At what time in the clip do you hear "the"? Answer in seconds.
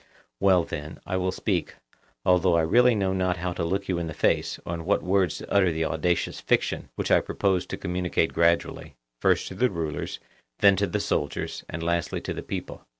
4.07-4.15, 5.71-5.85, 9.53-9.69, 10.87-10.99, 12.33-12.41